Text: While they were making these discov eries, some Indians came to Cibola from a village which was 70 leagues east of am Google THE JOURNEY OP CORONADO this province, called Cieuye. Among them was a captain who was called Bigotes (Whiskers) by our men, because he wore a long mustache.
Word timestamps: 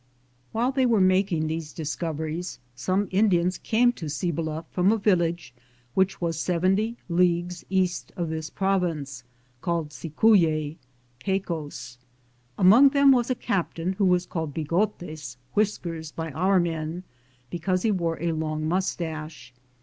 While 0.51 0.71
they 0.71 0.87
were 0.87 0.99
making 0.99 1.45
these 1.45 1.75
discov 1.75 2.17
eries, 2.17 2.57
some 2.73 3.07
Indians 3.11 3.59
came 3.59 3.93
to 3.93 4.09
Cibola 4.09 4.65
from 4.71 4.91
a 4.91 4.97
village 4.97 5.53
which 5.93 6.19
was 6.19 6.39
70 6.39 6.97
leagues 7.07 7.63
east 7.69 8.11
of 8.17 8.23
am 8.23 8.23
Google 8.23 8.31
THE 8.31 8.31
JOURNEY 8.31 8.31
OP 8.31 8.31
CORONADO 8.31 8.39
this 8.39 8.49
province, 8.49 9.23
called 9.61 9.91
Cieuye. 9.91 10.77
Among 12.57 12.89
them 12.89 13.11
was 13.11 13.29
a 13.29 13.35
captain 13.35 13.93
who 13.93 14.05
was 14.05 14.25
called 14.25 14.55
Bigotes 14.55 15.37
(Whiskers) 15.53 16.11
by 16.11 16.31
our 16.31 16.59
men, 16.59 17.03
because 17.51 17.83
he 17.83 17.91
wore 17.91 18.19
a 18.19 18.31
long 18.31 18.67
mustache. 18.67 19.53